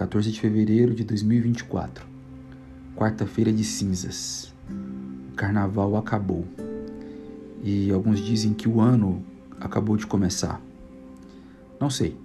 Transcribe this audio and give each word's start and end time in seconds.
14 0.00 0.32
de 0.32 0.40
fevereiro 0.40 0.94
de 0.94 1.04
2024, 1.04 2.06
quarta-feira 2.96 3.52
de 3.52 3.62
cinzas. 3.62 4.50
O 5.30 5.36
carnaval 5.36 5.94
acabou 5.94 6.46
e 7.62 7.92
alguns 7.92 8.18
dizem 8.18 8.54
que 8.54 8.66
o 8.66 8.80
ano 8.80 9.22
acabou 9.60 9.98
de 9.98 10.06
começar. 10.06 10.58
Não 11.78 11.90
sei. 11.90 12.16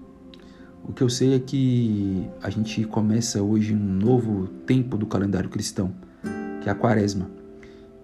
O 0.87 0.93
que 0.93 1.03
eu 1.03 1.09
sei 1.09 1.33
é 1.33 1.39
que 1.39 2.25
a 2.41 2.49
gente 2.49 2.85
começa 2.85 3.43
hoje 3.43 3.75
um 3.75 3.77
novo 3.77 4.47
tempo 4.65 4.95
do 4.95 5.05
calendário 5.05 5.49
cristão, 5.49 5.93
que 6.61 6.69
é 6.69 6.71
a 6.71 6.75
Quaresma. 6.75 7.29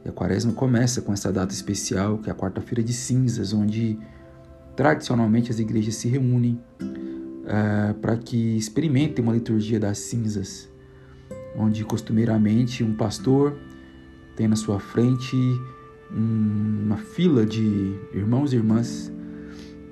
E 0.03 0.09
a 0.09 0.11
Quaresma 0.11 0.51
começa 0.51 1.01
com 1.01 1.13
essa 1.13 1.31
data 1.31 1.53
especial, 1.53 2.17
que 2.17 2.29
é 2.29 2.33
a 2.33 2.35
quarta-feira 2.35 2.83
de 2.83 2.91
cinzas, 2.91 3.53
onde 3.53 3.97
tradicionalmente 4.75 5.49
as 5.49 5.59
igrejas 5.59 5.95
se 5.95 6.09
reúnem 6.09 6.59
uh, 7.43 7.93
para 7.95 8.17
que 8.17 8.57
experimentem 8.57 9.23
uma 9.23 9.33
liturgia 9.33 9.79
das 9.79 9.97
cinzas, 9.99 10.69
onde 11.55 11.83
costumeiramente 11.83 12.83
um 12.83 12.95
pastor 12.95 13.57
tem 14.35 14.47
na 14.47 14.55
sua 14.55 14.79
frente 14.79 15.35
uma 16.13 16.97
fila 16.97 17.45
de 17.45 17.95
irmãos 18.13 18.51
e 18.51 18.57
irmãs 18.57 19.11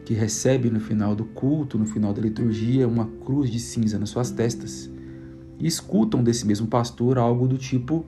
que 0.04 0.14
recebe 0.14 0.70
no 0.70 0.80
final 0.80 1.16
do 1.16 1.24
culto, 1.24 1.78
no 1.78 1.86
final 1.86 2.14
da 2.14 2.22
liturgia, 2.22 2.88
uma 2.88 3.06
cruz 3.24 3.50
de 3.50 3.60
cinza 3.60 3.98
nas 3.98 4.10
suas 4.10 4.32
testas 4.32 4.90
e 5.60 5.68
escutam 5.68 6.24
desse 6.24 6.48
mesmo 6.48 6.68
pastor 6.68 7.18
algo 7.18 7.48
do 7.48 7.58
tipo: 7.58 8.06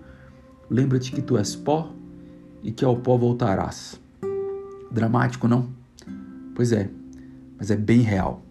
Lembra-te 0.70 1.12
que 1.12 1.22
tu 1.22 1.38
és 1.38 1.56
pó 1.56 1.94
e 2.64 2.72
que 2.72 2.84
ao 2.84 2.98
pó 2.98 3.18
voltarás. 3.18 4.00
Dramático, 4.90 5.48
não? 5.48 5.70
Pois 6.56 6.72
é, 6.72 6.90
mas 7.58 7.70
é 7.70 7.76
bem 7.76 8.02
real. 8.02 8.44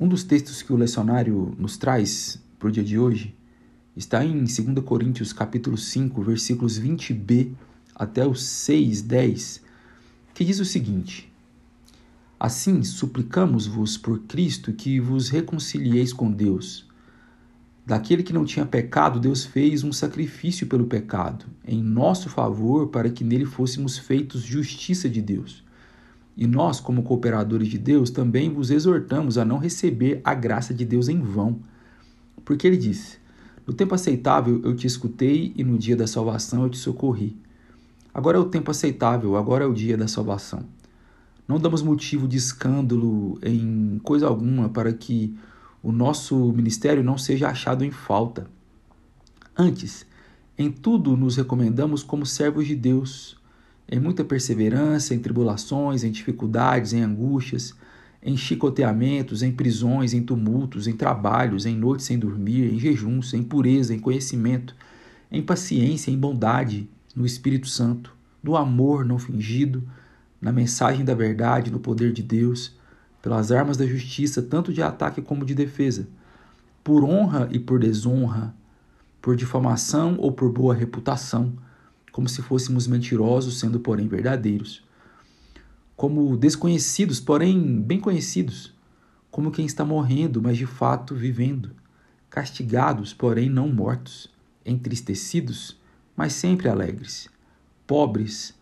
Um 0.00 0.08
dos 0.08 0.24
textos 0.24 0.62
que 0.62 0.72
o 0.72 0.76
lecionário 0.76 1.54
nos 1.58 1.76
traz 1.76 2.42
para 2.58 2.68
o 2.68 2.72
dia 2.72 2.82
de 2.82 2.98
hoje 2.98 3.36
está 3.94 4.24
em 4.24 4.44
2 4.44 4.58
Coríntios 4.82 5.30
capítulo 5.30 5.76
5, 5.76 6.22
versículos 6.22 6.80
20b 6.80 7.52
até 7.94 8.26
o 8.26 8.34
6, 8.34 9.02
10, 9.02 9.62
que 10.32 10.42
diz 10.42 10.58
o 10.58 10.64
seguinte: 10.64 11.30
Assim 12.38 12.82
suplicamos-vos 12.82 13.98
por 13.98 14.20
Cristo 14.20 14.72
que 14.72 14.98
vos 14.98 15.28
reconcilieis 15.28 16.14
com 16.14 16.32
Deus. 16.32 16.88
Daquele 17.84 18.22
que 18.22 18.32
não 18.32 18.46
tinha 18.46 18.64
pecado, 18.64 19.20
Deus 19.20 19.44
fez 19.44 19.84
um 19.84 19.92
sacrifício 19.92 20.66
pelo 20.66 20.86
pecado, 20.86 21.44
em 21.62 21.82
nosso 21.82 22.30
favor, 22.30 22.88
para 22.88 23.10
que 23.10 23.22
nele 23.22 23.44
fôssemos 23.44 23.98
feitos 23.98 24.40
justiça 24.40 25.10
de 25.10 25.20
Deus. 25.20 25.62
E 26.40 26.46
nós, 26.46 26.80
como 26.80 27.02
cooperadores 27.02 27.68
de 27.68 27.76
Deus, 27.76 28.08
também 28.08 28.48
vos 28.48 28.70
exortamos 28.70 29.36
a 29.36 29.44
não 29.44 29.58
receber 29.58 30.22
a 30.24 30.32
graça 30.32 30.72
de 30.72 30.86
Deus 30.86 31.06
em 31.06 31.20
vão. 31.20 31.60
Porque 32.46 32.66
ele 32.66 32.78
disse: 32.78 33.18
No 33.66 33.74
tempo 33.74 33.94
aceitável 33.94 34.58
eu 34.64 34.74
te 34.74 34.86
escutei 34.86 35.52
e 35.54 35.62
no 35.62 35.76
dia 35.76 35.94
da 35.94 36.06
salvação 36.06 36.62
eu 36.62 36.70
te 36.70 36.78
socorri. 36.78 37.36
Agora 38.14 38.38
é 38.38 38.40
o 38.40 38.46
tempo 38.46 38.70
aceitável, 38.70 39.36
agora 39.36 39.64
é 39.64 39.66
o 39.66 39.74
dia 39.74 39.98
da 39.98 40.08
salvação. 40.08 40.64
Não 41.46 41.58
damos 41.58 41.82
motivo 41.82 42.26
de 42.26 42.38
escândalo 42.38 43.38
em 43.42 44.00
coisa 44.02 44.26
alguma 44.26 44.70
para 44.70 44.94
que 44.94 45.36
o 45.82 45.92
nosso 45.92 46.54
ministério 46.54 47.04
não 47.04 47.18
seja 47.18 47.48
achado 47.48 47.84
em 47.84 47.90
falta. 47.90 48.50
Antes, 49.54 50.06
em 50.56 50.72
tudo 50.72 51.18
nos 51.18 51.36
recomendamos 51.36 52.02
como 52.02 52.24
servos 52.24 52.66
de 52.66 52.74
Deus 52.74 53.38
em 53.90 53.98
muita 53.98 54.24
perseverança, 54.24 55.14
em 55.14 55.18
tribulações, 55.18 56.04
em 56.04 56.12
dificuldades, 56.12 56.92
em 56.92 57.02
angústias, 57.02 57.74
em 58.22 58.36
chicoteamentos, 58.36 59.42
em 59.42 59.50
prisões, 59.50 60.14
em 60.14 60.22
tumultos, 60.22 60.86
em 60.86 60.92
trabalhos, 60.92 61.66
em 61.66 61.76
noites 61.76 62.06
sem 62.06 62.16
dormir, 62.16 62.72
em 62.72 62.78
jejuns, 62.78 63.34
em 63.34 63.42
pureza, 63.42 63.92
em 63.92 63.98
conhecimento, 63.98 64.76
em 65.32 65.42
paciência, 65.42 66.12
em 66.12 66.18
bondade, 66.18 66.88
no 67.16 67.26
Espírito 67.26 67.66
Santo, 67.66 68.14
no 68.40 68.56
amor 68.56 69.04
não 69.04 69.18
fingido, 69.18 69.82
na 70.40 70.52
mensagem 70.52 71.04
da 71.04 71.14
verdade, 71.14 71.70
no 71.70 71.80
poder 71.80 72.12
de 72.12 72.22
Deus, 72.22 72.78
pelas 73.20 73.50
armas 73.50 73.76
da 73.76 73.84
justiça, 73.84 74.40
tanto 74.40 74.72
de 74.72 74.82
ataque 74.82 75.20
como 75.20 75.44
de 75.44 75.54
defesa, 75.54 76.08
por 76.84 77.02
honra 77.02 77.48
e 77.50 77.58
por 77.58 77.80
desonra, 77.80 78.54
por 79.20 79.34
difamação 79.34 80.14
ou 80.18 80.30
por 80.30 80.50
boa 80.52 80.74
reputação 80.74 81.52
como 82.12 82.28
se 82.28 82.42
fôssemos 82.42 82.86
mentirosos, 82.86 83.58
sendo 83.58 83.80
porém 83.80 84.08
verdadeiros, 84.08 84.82
como 85.96 86.36
desconhecidos, 86.36 87.20
porém 87.20 87.80
bem 87.80 88.00
conhecidos, 88.00 88.72
como 89.30 89.50
quem 89.50 89.66
está 89.66 89.84
morrendo, 89.84 90.40
mas 90.42 90.56
de 90.56 90.66
fato 90.66 91.14
vivendo, 91.14 91.72
castigados, 92.28 93.12
porém 93.12 93.48
não 93.48 93.68
mortos, 93.68 94.28
entristecidos, 94.64 95.76
mas 96.16 96.32
sempre 96.32 96.68
alegres, 96.68 97.28
pobres, 97.86 98.54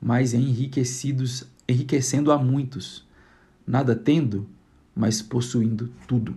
mas 0.00 0.34
enriquecidos, 0.34 1.44
enriquecendo 1.68 2.32
a 2.32 2.38
muitos, 2.38 3.04
nada 3.66 3.94
tendo, 3.94 4.48
mas 4.94 5.20
possuindo 5.20 5.90
tudo. 6.06 6.36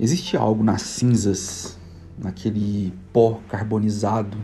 Existe 0.00 0.36
algo 0.36 0.62
nas 0.62 0.82
cinzas, 0.82 1.76
naquele 2.16 2.92
pó 3.12 3.40
carbonizado, 3.48 4.38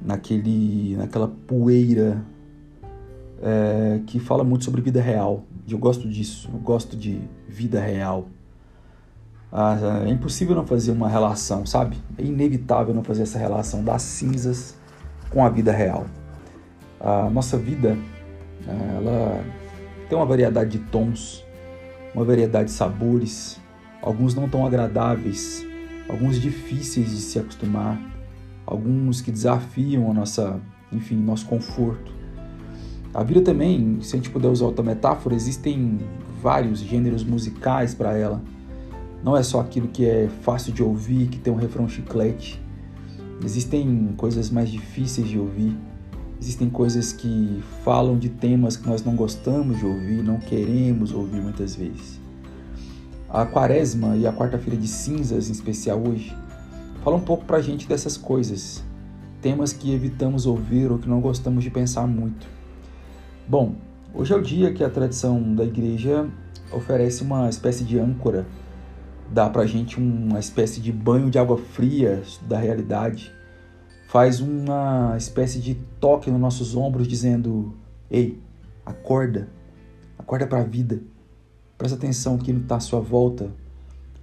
naquele, 0.00 0.96
naquela 0.96 1.26
poeira 1.26 2.24
é, 3.42 4.00
que 4.06 4.20
fala 4.20 4.44
muito 4.44 4.64
sobre 4.64 4.80
vida 4.80 5.00
real. 5.00 5.44
Eu 5.68 5.78
gosto 5.78 6.08
disso, 6.08 6.48
eu 6.52 6.60
gosto 6.60 6.96
de 6.96 7.20
vida 7.48 7.80
real. 7.80 8.28
Ah, 9.50 10.04
é 10.06 10.10
impossível 10.10 10.54
não 10.54 10.64
fazer 10.64 10.92
uma 10.92 11.08
relação, 11.08 11.66
sabe? 11.66 11.96
É 12.16 12.22
inevitável 12.22 12.94
não 12.94 13.02
fazer 13.02 13.22
essa 13.22 13.38
relação 13.38 13.82
das 13.82 14.02
cinzas 14.02 14.76
com 15.30 15.44
a 15.44 15.48
vida 15.48 15.72
real. 15.72 16.06
A 17.00 17.28
nossa 17.30 17.56
vida, 17.56 17.98
ela 18.66 19.44
tem 20.08 20.16
uma 20.16 20.26
variedade 20.26 20.78
de 20.78 20.78
tons, 20.78 21.44
uma 22.14 22.24
variedade 22.24 22.66
de 22.66 22.72
sabores, 22.72 23.60
alguns 24.06 24.36
não 24.36 24.48
tão 24.48 24.64
agradáveis, 24.64 25.66
alguns 26.08 26.40
difíceis 26.40 27.10
de 27.10 27.16
se 27.16 27.40
acostumar, 27.40 28.00
alguns 28.64 29.20
que 29.20 29.32
desafiam 29.32 30.08
a 30.08 30.14
nossa, 30.14 30.60
enfim, 30.92 31.16
nosso 31.16 31.44
conforto. 31.46 32.12
A 33.12 33.24
vida 33.24 33.40
também, 33.40 33.98
se 34.02 34.14
a 34.14 34.18
gente 34.18 34.30
puder 34.30 34.46
usar 34.46 34.66
outra 34.66 34.84
metáfora, 34.84 35.34
existem 35.34 35.98
vários 36.40 36.78
gêneros 36.78 37.24
musicais 37.24 37.94
para 37.94 38.16
ela. 38.16 38.40
Não 39.24 39.36
é 39.36 39.42
só 39.42 39.58
aquilo 39.58 39.88
que 39.88 40.06
é 40.06 40.28
fácil 40.42 40.72
de 40.72 40.84
ouvir, 40.84 41.26
que 41.26 41.38
tem 41.38 41.52
um 41.52 41.56
refrão 41.56 41.88
chiclete. 41.88 42.62
Existem 43.44 44.14
coisas 44.16 44.50
mais 44.50 44.68
difíceis 44.68 45.26
de 45.26 45.36
ouvir. 45.36 45.76
Existem 46.40 46.70
coisas 46.70 47.12
que 47.12 47.60
falam 47.82 48.16
de 48.16 48.28
temas 48.28 48.76
que 48.76 48.86
nós 48.88 49.02
não 49.02 49.16
gostamos 49.16 49.78
de 49.78 49.84
ouvir, 49.84 50.22
não 50.22 50.38
queremos 50.38 51.12
ouvir 51.12 51.40
muitas 51.40 51.74
vezes 51.74 52.25
a 53.28 53.44
quaresma 53.44 54.16
e 54.16 54.26
a 54.26 54.32
quarta-feira 54.32 54.78
de 54.78 54.86
cinzas, 54.86 55.48
em 55.48 55.52
especial 55.52 56.00
hoje, 56.00 56.36
fala 57.02 57.16
um 57.16 57.20
pouco 57.20 57.44
pra 57.44 57.60
gente 57.60 57.88
dessas 57.88 58.16
coisas, 58.16 58.84
temas 59.42 59.72
que 59.72 59.92
evitamos 59.92 60.46
ouvir 60.46 60.90
ou 60.90 60.98
que 60.98 61.08
não 61.08 61.20
gostamos 61.20 61.64
de 61.64 61.70
pensar 61.70 62.06
muito. 62.06 62.46
Bom, 63.48 63.74
hoje 64.14 64.32
é 64.32 64.36
o 64.36 64.42
dia 64.42 64.72
que 64.72 64.82
a 64.82 64.90
tradição 64.90 65.54
da 65.54 65.64
igreja 65.64 66.28
oferece 66.72 67.22
uma 67.22 67.48
espécie 67.48 67.84
de 67.84 67.98
âncora, 67.98 68.46
dá 69.30 69.50
pra 69.50 69.66
gente 69.66 69.98
uma 69.98 70.38
espécie 70.38 70.80
de 70.80 70.92
banho 70.92 71.28
de 71.28 71.38
água 71.38 71.58
fria 71.58 72.22
da 72.42 72.58
realidade, 72.58 73.32
faz 74.06 74.40
uma 74.40 75.14
espécie 75.16 75.60
de 75.60 75.74
toque 76.00 76.30
nos 76.30 76.40
nossos 76.40 76.76
ombros 76.76 77.08
dizendo: 77.08 77.74
"Ei, 78.08 78.40
acorda, 78.84 79.48
acorda 80.16 80.46
para 80.46 80.60
a 80.60 80.64
vida". 80.64 81.00
Presta 81.76 81.96
atenção 81.96 82.38
que 82.38 82.50
está 82.50 82.76
à 82.76 82.80
sua 82.80 83.00
volta. 83.00 83.50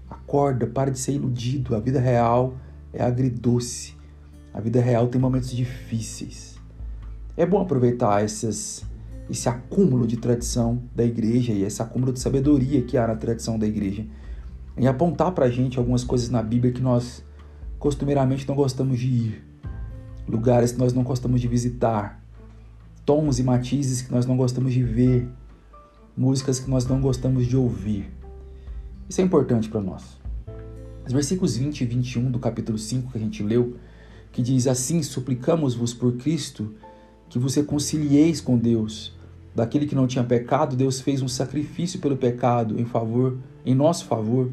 Acorda, 0.10 0.68
para 0.68 0.92
de 0.92 1.00
ser 1.00 1.14
iludido. 1.14 1.76
A 1.76 1.80
vida 1.80 2.00
real 2.00 2.56
é 2.92 3.04
agridoce. 3.04 3.96
A 4.54 4.60
vida 4.60 4.82
real 4.82 5.08
tem 5.08 5.20
momentos 5.20 5.52
difíceis. 5.52 6.60
É 7.36 7.46
bom 7.46 7.62
aproveitar 7.62 8.24
esses, 8.24 8.86
esse 9.30 9.50
acúmulo 9.50 10.06
de 10.06 10.18
tradição 10.18 10.82
da 10.96 11.04
igreja 11.04 11.52
e 11.52 11.64
esse 11.64 11.82
acúmulo 11.82 12.14
de 12.14 12.20
sabedoria 12.20 12.82
que 12.84 12.98
há 12.98 13.08
na 13.08 13.16
tradição 13.16 13.58
da 13.58 13.66
igreja 13.66 14.06
em 14.78 14.88
apontar 14.88 15.32
para 15.32 15.46
a 15.46 15.50
gente 15.50 15.78
algumas 15.78 16.04
coisas 16.04 16.30
na 16.30 16.42
Bíblia 16.42 16.72
que 16.72 16.82
nós 16.82 17.24
costumeiramente 17.78 18.48
não 18.48 18.56
gostamos 18.56 19.00
de 19.00 19.08
ir, 19.08 19.46
lugares 20.28 20.72
que 20.72 20.80
nós 20.80 20.94
não 20.94 21.04
gostamos 21.04 21.42
de 21.42 21.48
visitar, 21.48 22.22
tons 23.06 23.40
e 23.40 23.44
matizes 23.44 24.02
que 24.02 24.12
nós 24.12 24.26
não 24.26 24.38
gostamos 24.38 24.74
de 24.74 24.84
ver, 24.84 25.30
músicas 26.16 26.60
que 26.60 26.70
nós 26.70 26.86
não 26.86 27.02
gostamos 27.02 27.48
de 27.48 27.58
ouvir. 27.58 28.12
Isso 29.10 29.22
é 29.22 29.24
importante 29.24 29.70
para 29.70 29.82
nós. 29.82 30.18
Os 31.06 31.12
versículos 31.12 31.58
20 31.58 31.82
e 31.82 31.86
21 31.86 32.32
do 32.32 32.40
capítulo 32.40 32.78
5 32.78 33.12
que 33.12 33.18
a 33.18 33.22
gente 33.22 33.44
leu, 33.44 33.76
que 34.32 34.42
diz 34.42 34.68
assim: 34.68 35.02
Suplicamos-vos 35.04 35.94
por 35.94 36.14
Cristo 36.14 36.74
que 37.30 37.40
vos 37.40 37.56
reconcilieis 37.56 38.40
com 38.40 38.58
Deus. 38.58 39.12
Daquele 39.56 39.86
que 39.86 39.96
não 39.96 40.08
tinha 40.08 40.24
pecado, 40.24 40.76
Deus 40.76 41.02
fez 41.02 41.22
um 41.22 41.28
sacrifício 41.28 42.00
pelo 42.00 42.16
pecado 42.16 42.80
em 42.80 42.86
favor, 42.86 43.38
em 43.66 43.76
nosso 43.76 44.06
favor, 44.06 44.52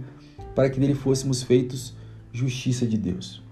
para 0.54 0.68
que 0.68 0.80
nele 0.80 0.94
fôssemos 0.94 1.42
feitos 1.42 1.94
justiça 2.32 2.86
de 2.86 2.98
Deus. 2.98 3.42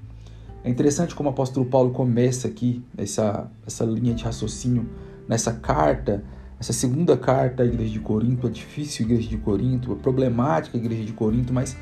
É 0.65 0.71
interessante 0.71 1.15
como 1.15 1.29
o 1.29 1.33
apóstolo 1.33 1.67
Paulo 1.67 1.91
começa 1.91 2.49
aqui 2.49 2.83
essa, 2.97 3.51
essa 3.67 3.85
linha 3.85 4.15
de 4.15 4.25
raciocínio, 4.25 4.89
nessa 5.27 5.53
carta, 5.53 6.25
essa 6.61 6.73
segunda 6.73 7.17
carta 7.17 7.63
à 7.63 7.67
igreja 7.67 7.93
de 7.93 8.01
Corinto, 8.01 8.47
a 8.47 8.51
difícil 8.51 9.07
igreja 9.07 9.29
de 9.29 9.37
Corinto, 9.37 9.93
a 9.93 9.97
problemática 9.97 10.77
igreja 10.77 11.05
de 11.05 11.13
Corinto, 11.13 11.53
mas 11.53 11.77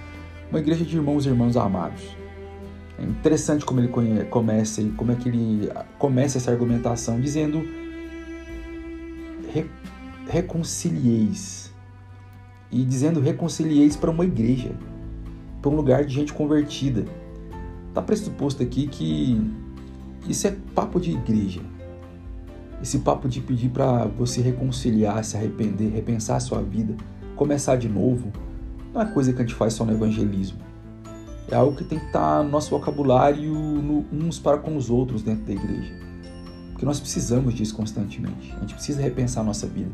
uma 0.50 0.58
igreja 0.58 0.84
de 0.84 0.96
irmãos 0.96 1.24
e 1.24 1.28
irmãos 1.28 1.56
amados. 1.56 2.16
É 2.98 3.04
interessante 3.04 3.64
como 3.64 3.80
ele 3.80 3.88
começa 4.30 4.80
e 4.80 4.90
como 4.90 5.12
é 5.12 5.14
que 5.14 5.28
ele 5.28 5.70
começa 5.98 6.38
essa 6.38 6.50
argumentação 6.50 7.20
dizendo 7.20 7.62
re, 9.52 9.66
reconcilieis 10.28 11.72
e 12.70 12.84
dizendo 12.84 13.20
reconcilieis 13.20 13.96
para 13.96 14.10
uma 14.10 14.24
igreja, 14.24 14.72
para 15.62 15.70
um 15.70 15.76
lugar 15.76 16.04
de 16.04 16.14
gente 16.14 16.32
convertida. 16.32 17.04
Está 17.88 18.02
pressuposto 18.02 18.62
aqui 18.62 18.86
que 18.86 19.40
isso 20.28 20.46
é 20.46 20.54
papo 20.74 21.00
de 21.00 21.12
igreja. 21.12 21.62
Esse 22.82 22.98
papo 22.98 23.28
de 23.28 23.40
pedir 23.40 23.70
para 23.70 24.06
você 24.06 24.40
reconciliar, 24.40 25.24
se 25.24 25.36
arrepender, 25.36 25.90
repensar 25.90 26.36
a 26.36 26.40
sua 26.40 26.62
vida, 26.62 26.94
começar 27.34 27.76
de 27.76 27.88
novo, 27.88 28.30
não 28.92 29.00
é 29.00 29.06
coisa 29.06 29.32
que 29.32 29.42
a 29.42 29.44
gente 29.44 29.54
faz 29.54 29.74
só 29.74 29.84
no 29.84 29.92
evangelismo. 29.92 30.58
É 31.48 31.54
algo 31.54 31.76
que 31.76 31.84
tem 31.84 31.98
que 31.98 32.06
estar 32.06 32.42
no 32.42 32.50
nosso 32.50 32.70
vocabulário 32.70 33.52
no, 33.52 34.04
uns 34.12 34.38
para 34.38 34.58
com 34.58 34.76
os 34.76 34.90
outros 34.90 35.22
dentro 35.22 35.44
da 35.44 35.52
igreja. 35.52 35.94
Porque 36.72 36.84
nós 36.84 36.98
precisamos 36.98 37.54
disso 37.54 37.74
constantemente. 37.74 38.52
A 38.56 38.60
gente 38.60 38.74
precisa 38.74 39.00
repensar 39.00 39.42
a 39.42 39.44
nossa 39.44 39.66
vida. 39.66 39.92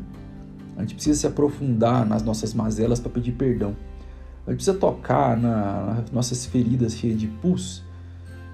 A 0.75 0.81
gente 0.81 0.95
precisa 0.95 1.19
se 1.19 1.27
aprofundar 1.27 2.05
nas 2.05 2.23
nossas 2.23 2.53
mazelas 2.53 2.99
para 2.99 3.11
pedir 3.11 3.33
perdão. 3.33 3.75
A 4.45 4.49
gente 4.49 4.57
precisa 4.57 4.77
tocar 4.77 5.37
na, 5.37 5.95
nas 6.01 6.11
nossas 6.11 6.45
feridas 6.45 6.95
cheias 6.95 7.19
de 7.19 7.27
pus 7.27 7.83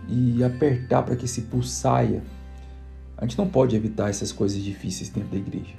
e 0.07 0.43
apertar 0.43 1.03
para 1.03 1.15
que 1.15 1.25
esse 1.25 1.41
pus 1.41 1.71
saia. 1.71 2.21
A 3.19 3.25
gente 3.25 3.38
não 3.38 3.50
pode 3.50 3.75
evitar 3.75 4.10
essas 4.10 4.31
coisas 4.31 4.63
difíceis 4.63 5.10
dentro 5.10 5.30
da 5.30 5.38
igreja. 5.38 5.75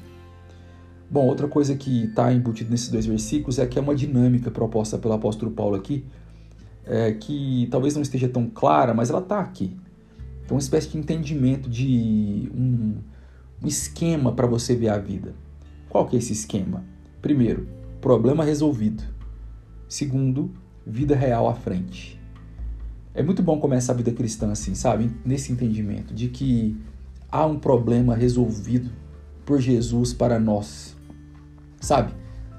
Bom, 1.11 1.27
outra 1.27 1.49
coisa 1.49 1.75
que 1.75 2.05
está 2.05 2.31
embutido 2.31 2.71
nesses 2.71 2.91
dois 2.91 3.07
versículos 3.07 3.59
é 3.59 3.67
que 3.67 3.79
é 3.79 3.83
uma 3.83 3.95
dinâmica 3.95 4.51
proposta 4.51 4.99
pelo 4.99 5.15
apóstolo 5.15 5.51
Paulo 5.51 5.75
aqui, 5.75 6.05
é, 6.85 7.13
que 7.13 7.67
talvez 7.71 7.95
não 7.95 8.03
esteja 8.03 8.29
tão 8.29 8.47
clara, 8.47 8.93
mas 8.93 9.09
ela 9.09 9.21
está 9.21 9.41
aqui. 9.41 9.75
Então, 10.45 10.55
uma 10.57 10.61
espécie 10.61 10.91
de 10.91 10.99
entendimento 10.99 11.69
de 11.69 12.51
um, 12.55 12.99
um 13.63 13.67
esquema 13.67 14.33
para 14.33 14.47
você 14.47 14.77
ver 14.77 14.91
a 14.91 14.99
vida. 14.99 15.35
Qual 15.89 16.07
que 16.07 16.17
é 16.17 16.19
esse 16.19 16.35
esquema? 16.35 16.85
Primeiro, 17.23 17.67
problema 18.03 18.45
resolvido. 18.45 19.03
Segundo, 19.89 20.53
vida 20.87 21.17
real 21.17 21.49
à 21.49 21.55
frente. 21.55 22.21
É 23.15 23.23
muito 23.23 23.43
bom 23.43 23.59
começar 23.59 23.95
a 23.95 23.97
vida 23.97 24.13
cristã 24.13 24.53
assim, 24.53 24.75
sabe? 24.75 25.11
Nesse 25.25 25.53
entendimento 25.53 26.15
de 26.15 26.29
que 26.29 26.77
há 27.31 27.47
um 27.47 27.59
problema 27.59 28.15
resolvido 28.15 28.91
por 29.45 29.61
Jesus 29.61 30.13
para 30.13 30.39
nós. 30.39 30.97
Sabe? 31.81 32.13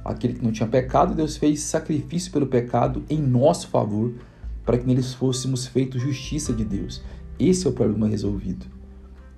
Aquele 0.04 0.34
que 0.34 0.44
não 0.44 0.52
tinha 0.52 0.68
pecado, 0.68 1.14
Deus 1.14 1.38
fez 1.38 1.62
sacrifício 1.62 2.32
pelo 2.32 2.48
pecado 2.48 3.04
em 3.10 3.22
nosso 3.22 3.68
favor, 3.68 4.14
para 4.66 4.78
que 4.78 4.86
neles 4.86 5.14
fôssemos 5.14 5.66
feitos 5.66 6.02
justiça 6.02 6.54
de 6.54 6.64
Deus. 6.64 7.04
Esse 7.40 7.68
é 7.68 7.70
o 7.70 7.74
problema 7.74 8.08
resolvido. 8.08 8.66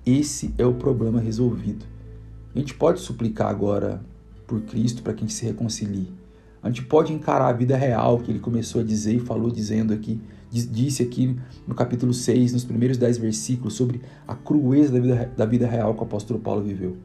Esse 0.06 0.54
é 0.58 0.66
o 0.66 0.74
problema 0.74 1.20
resolvido. 1.20 1.86
A 2.56 2.60
gente 2.60 2.74
pode 2.74 3.00
suplicar 3.00 3.50
agora 3.50 4.02
por 4.46 4.62
Cristo 4.62 5.02
para 5.02 5.14
que 5.14 5.24
a 5.24 5.28
gente 5.28 5.34
se 5.34 5.46
reconcilie. 5.46 6.12
A 6.64 6.70
gente 6.70 6.84
pode 6.84 7.12
encarar 7.12 7.50
a 7.50 7.54
vida 7.54 7.76
real 7.76 8.20
que 8.20 8.32
ele 8.32 8.40
começou 8.40 8.80
a 8.80 8.84
dizer 8.86 9.16
e 9.16 9.20
falou 9.20 9.52
dizendo 9.52 9.94
aqui, 9.94 10.22
disse 10.50 11.04
aqui 11.04 11.38
no 11.68 11.76
capítulo 11.76 12.14
6, 12.14 12.54
nos 12.54 12.64
primeiros 12.64 12.98
10 12.98 13.18
versículos, 13.18 13.74
sobre 13.74 14.02
a 14.26 14.34
crueza 14.34 14.94
da 14.94 15.00
vida, 15.00 15.32
da 15.36 15.46
vida 15.46 15.68
real 15.68 15.94
que 15.94 16.00
o 16.00 16.04
apóstolo 16.04 16.40
Paulo 16.40 16.64
viveu. 16.64 16.96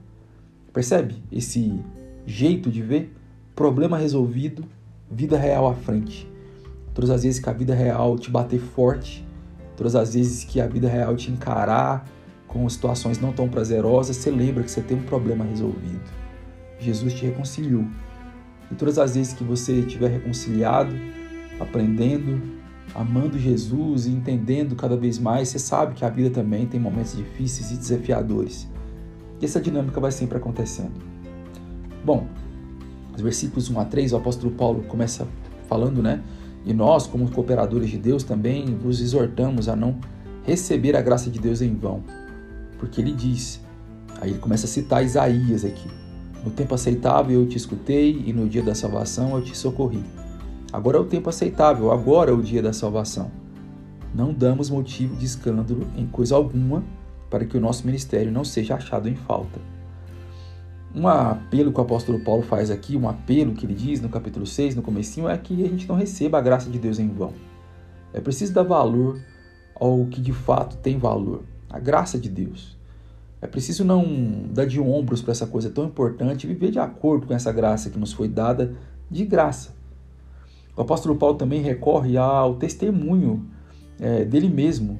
Percebe 0.72 1.16
esse 1.32 1.76
jeito 2.24 2.70
de 2.70 2.80
ver, 2.82 3.12
problema 3.56 3.98
resolvido, 3.98 4.64
vida 5.10 5.36
real 5.36 5.66
à 5.66 5.74
frente. 5.74 6.30
Todas 6.94 7.10
as 7.10 7.24
vezes 7.24 7.40
que 7.40 7.50
a 7.50 7.52
vida 7.52 7.74
real 7.74 8.16
te 8.16 8.30
bater 8.30 8.60
forte, 8.60 9.26
todas 9.76 9.96
as 9.96 10.14
vezes 10.14 10.44
que 10.44 10.60
a 10.60 10.68
vida 10.68 10.88
real 10.88 11.16
te 11.16 11.32
encarar 11.32 12.08
com 12.46 12.68
situações 12.68 13.18
não 13.18 13.32
tão 13.32 13.48
prazerosas, 13.48 14.16
você 14.16 14.30
lembra 14.30 14.62
que 14.62 14.70
você 14.70 14.80
tem 14.80 14.96
um 14.96 15.02
problema 15.02 15.44
resolvido. 15.44 16.00
Jesus 16.78 17.12
te 17.14 17.26
reconciliou. 17.26 17.84
E 18.70 18.74
todas 18.74 18.98
as 18.98 19.14
vezes 19.14 19.32
que 19.32 19.44
você 19.44 19.80
estiver 19.80 20.10
reconciliado, 20.10 20.94
aprendendo, 21.58 22.40
amando 22.94 23.38
Jesus 23.38 24.06
e 24.06 24.10
entendendo 24.10 24.74
cada 24.76 24.96
vez 24.96 25.18
mais, 25.18 25.48
você 25.48 25.58
sabe 25.58 25.94
que 25.94 26.04
a 26.04 26.08
vida 26.08 26.30
também 26.30 26.66
tem 26.66 26.78
momentos 26.78 27.16
difíceis 27.16 27.70
e 27.70 27.76
desafiadores. 27.76 28.68
E 29.40 29.44
essa 29.44 29.60
dinâmica 29.60 30.00
vai 30.00 30.10
sempre 30.10 30.36
acontecendo. 30.36 31.00
Bom, 32.04 32.26
os 33.14 33.20
versículos 33.20 33.70
1 33.70 33.80
a 33.80 33.84
3, 33.84 34.12
o 34.12 34.16
apóstolo 34.16 34.52
Paulo 34.52 34.82
começa 34.84 35.26
falando, 35.68 36.02
né? 36.02 36.22
E 36.64 36.72
nós, 36.72 37.06
como 37.06 37.30
cooperadores 37.30 37.90
de 37.90 37.98
Deus, 37.98 38.22
também 38.22 38.76
vos 38.76 39.00
exortamos 39.00 39.68
a 39.68 39.76
não 39.76 39.98
receber 40.44 40.96
a 40.96 41.02
graça 41.02 41.30
de 41.30 41.38
Deus 41.38 41.60
em 41.60 41.74
vão. 41.74 42.02
Porque 42.78 43.00
ele 43.00 43.12
diz, 43.12 43.60
aí 44.20 44.30
ele 44.30 44.38
começa 44.38 44.66
a 44.66 44.68
citar 44.68 45.04
Isaías 45.04 45.64
aqui. 45.64 45.88
No 46.44 46.50
tempo 46.50 46.74
aceitável 46.74 47.40
eu 47.40 47.48
te 47.48 47.56
escutei 47.56 48.22
e 48.26 48.32
no 48.32 48.48
dia 48.48 48.62
da 48.62 48.74
salvação 48.74 49.36
eu 49.36 49.42
te 49.42 49.56
socorri. 49.56 50.02
Agora 50.72 50.98
é 50.98 51.00
o 51.00 51.04
tempo 51.04 51.28
aceitável, 51.28 51.90
agora 51.90 52.30
é 52.30 52.34
o 52.34 52.42
dia 52.42 52.62
da 52.62 52.72
salvação. 52.72 53.30
Não 54.14 54.32
damos 54.32 54.70
motivo 54.70 55.16
de 55.16 55.24
escândalo 55.24 55.86
em 55.96 56.06
coisa 56.06 56.36
alguma 56.36 56.84
para 57.28 57.44
que 57.44 57.56
o 57.56 57.60
nosso 57.60 57.84
ministério 57.84 58.32
não 58.32 58.44
seja 58.44 58.74
achado 58.74 59.08
em 59.08 59.14
falta. 59.14 59.60
Um 60.94 61.06
apelo 61.06 61.72
que 61.72 61.78
o 61.78 61.82
apóstolo 61.82 62.20
Paulo 62.20 62.42
faz 62.42 62.70
aqui, 62.70 62.96
um 62.96 63.08
apelo 63.08 63.52
que 63.52 63.66
ele 63.66 63.74
diz 63.74 64.00
no 64.00 64.08
capítulo 64.08 64.46
6, 64.46 64.74
no 64.74 64.82
comecinho, 64.82 65.28
é 65.28 65.36
que 65.36 65.64
a 65.64 65.68
gente 65.68 65.86
não 65.86 65.96
receba 65.96 66.38
a 66.38 66.40
graça 66.40 66.70
de 66.70 66.78
Deus 66.78 66.98
em 66.98 67.08
vão. 67.08 67.32
É 68.12 68.20
preciso 68.20 68.54
dar 68.54 68.62
valor 68.62 69.20
ao 69.74 70.06
que 70.06 70.20
de 70.20 70.32
fato 70.32 70.76
tem 70.78 70.98
valor, 70.98 71.42
a 71.68 71.78
graça 71.78 72.18
de 72.18 72.28
Deus. 72.28 72.77
É 73.40 73.46
preciso 73.46 73.84
não 73.84 74.04
dar 74.52 74.66
de 74.66 74.80
ombros 74.80 75.22
para 75.22 75.32
essa 75.32 75.46
coisa 75.46 75.70
tão 75.70 75.84
importante 75.84 76.44
e 76.44 76.48
viver 76.48 76.70
de 76.70 76.78
acordo 76.78 77.26
com 77.26 77.34
essa 77.34 77.52
graça 77.52 77.88
que 77.88 77.98
nos 77.98 78.12
foi 78.12 78.28
dada 78.28 78.74
de 79.10 79.24
graça. 79.24 79.76
O 80.76 80.82
apóstolo 80.82 81.16
Paulo 81.16 81.36
também 81.36 81.62
recorre 81.62 82.16
ao 82.16 82.56
testemunho 82.56 83.46
é, 83.98 84.24
dele 84.24 84.48
mesmo, 84.48 84.98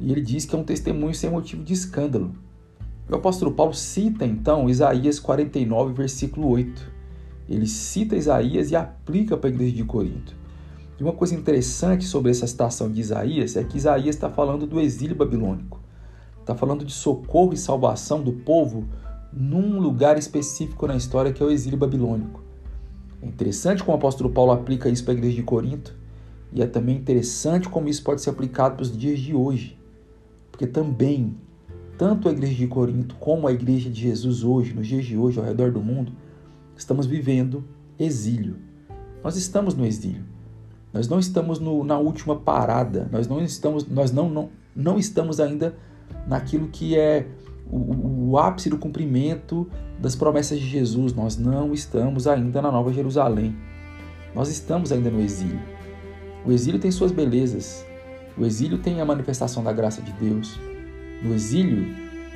e 0.00 0.12
ele 0.12 0.20
diz 0.20 0.44
que 0.44 0.54
é 0.54 0.58
um 0.58 0.64
testemunho 0.64 1.14
sem 1.14 1.30
motivo 1.30 1.62
de 1.62 1.72
escândalo. 1.72 2.34
O 3.10 3.14
apóstolo 3.14 3.52
Paulo 3.52 3.72
cita 3.72 4.26
então 4.26 4.68
Isaías 4.68 5.18
49, 5.18 5.94
versículo 5.94 6.48
8. 6.48 6.92
Ele 7.48 7.66
cita 7.66 8.14
Isaías 8.14 8.70
e 8.70 8.76
aplica 8.76 9.36
para 9.36 9.48
a 9.48 9.52
igreja 9.52 9.74
de 9.74 9.84
Corinto. 9.84 10.36
E 11.00 11.02
uma 11.02 11.12
coisa 11.12 11.34
interessante 11.34 12.04
sobre 12.04 12.30
essa 12.30 12.46
citação 12.46 12.90
de 12.90 13.00
Isaías 13.00 13.56
é 13.56 13.64
que 13.64 13.78
Isaías 13.78 14.14
está 14.14 14.28
falando 14.28 14.66
do 14.66 14.78
exílio 14.78 15.16
babilônico. 15.16 15.80
Está 16.48 16.56
falando 16.56 16.82
de 16.82 16.94
socorro 16.94 17.52
e 17.52 17.58
salvação 17.58 18.22
do 18.22 18.32
povo 18.32 18.88
num 19.30 19.78
lugar 19.78 20.16
específico 20.16 20.86
na 20.86 20.96
história 20.96 21.30
que 21.30 21.42
é 21.42 21.46
o 21.46 21.50
exílio 21.50 21.78
babilônico. 21.78 22.42
É 23.20 23.26
interessante 23.26 23.84
como 23.84 23.94
o 23.94 23.98
apóstolo 23.98 24.30
Paulo 24.30 24.52
aplica 24.52 24.88
isso 24.88 25.04
para 25.04 25.12
a 25.12 25.16
igreja 25.18 25.36
de 25.36 25.42
Corinto, 25.42 25.94
e 26.50 26.62
é 26.62 26.66
também 26.66 26.96
interessante 26.96 27.68
como 27.68 27.86
isso 27.86 28.02
pode 28.02 28.22
ser 28.22 28.30
aplicado 28.30 28.76
para 28.76 28.82
os 28.82 28.96
dias 28.96 29.20
de 29.20 29.34
hoje. 29.34 29.78
Porque 30.50 30.66
também, 30.66 31.36
tanto 31.98 32.30
a 32.30 32.32
igreja 32.32 32.54
de 32.54 32.66
Corinto 32.66 33.14
como 33.16 33.46
a 33.46 33.52
igreja 33.52 33.90
de 33.90 34.00
Jesus 34.00 34.42
hoje, 34.42 34.72
nos 34.72 34.86
dias 34.86 35.04
de 35.04 35.18
hoje, 35.18 35.38
ao 35.38 35.44
redor 35.44 35.70
do 35.70 35.82
mundo, 35.82 36.12
estamos 36.74 37.04
vivendo 37.04 37.62
exílio. 37.98 38.56
Nós 39.22 39.36
estamos 39.36 39.74
no 39.74 39.84
exílio. 39.84 40.24
Nós 40.94 41.08
não 41.08 41.18
estamos 41.18 41.58
no, 41.58 41.84
na 41.84 41.98
última 41.98 42.36
parada. 42.36 43.06
Nós 43.12 43.28
não 43.28 43.42
estamos, 43.42 43.86
nós 43.86 44.10
não, 44.10 44.30
não, 44.30 44.48
não 44.74 44.98
estamos 44.98 45.40
ainda 45.40 45.76
naquilo 46.28 46.68
que 46.68 46.96
é 46.96 47.26
o, 47.70 48.30
o 48.30 48.38
ápice 48.38 48.68
do 48.68 48.78
cumprimento 48.78 49.68
das 49.98 50.14
promessas 50.14 50.60
de 50.60 50.66
Jesus. 50.66 51.12
Nós 51.12 51.36
não 51.36 51.72
estamos 51.72 52.26
ainda 52.26 52.62
na 52.62 52.70
Nova 52.70 52.92
Jerusalém. 52.92 53.56
Nós 54.34 54.48
estamos 54.48 54.92
ainda 54.92 55.10
no 55.10 55.20
exílio. 55.20 55.60
O 56.44 56.52
exílio 56.52 56.78
tem 56.78 56.90
suas 56.90 57.10
belezas, 57.10 57.84
o 58.36 58.44
exílio 58.44 58.78
tem 58.78 59.00
a 59.00 59.04
manifestação 59.04 59.64
da 59.64 59.72
graça 59.72 60.00
de 60.00 60.12
Deus. 60.12 60.58
No 61.22 61.34
exílio, 61.34 61.94